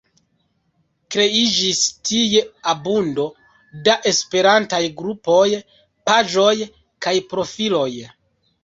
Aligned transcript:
Kreiĝis 1.15 1.81
tie 2.11 2.41
abundo 2.73 3.27
da 3.89 3.99
Esperantaj 4.13 4.83
grupoj, 5.03 5.47
paĝoj 6.11 6.53
kaj 7.07 7.17
profiloj. 7.35 7.89